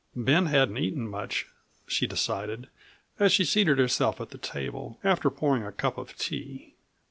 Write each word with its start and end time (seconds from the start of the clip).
Ben 0.15 0.47
hadn't 0.47 0.79
eaten 0.79 1.07
much, 1.07 1.45
she 1.85 2.07
decided, 2.07 2.69
as 3.19 3.31
she 3.31 3.45
seated 3.45 3.77
herself 3.77 4.19
at 4.19 4.31
the 4.31 4.39
table, 4.39 4.97
after 5.03 5.29
pouring 5.29 5.61
a 5.63 5.71
cup 5.71 5.99
of 5.99 6.17
tea. 6.17 6.73